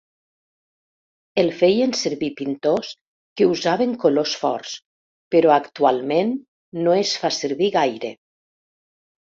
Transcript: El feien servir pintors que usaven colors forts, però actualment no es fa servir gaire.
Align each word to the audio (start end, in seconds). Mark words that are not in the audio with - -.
El 1.41 1.51
feien 1.59 1.93
servir 1.99 2.31
pintors 2.39 2.95
que 3.41 3.49
usaven 3.51 3.95
colors 4.07 4.35
forts, 4.45 4.75
però 5.37 5.55
actualment 5.61 6.35
no 6.83 6.99
es 7.05 7.17
fa 7.25 7.35
servir 7.43 7.75
gaire. 7.81 8.17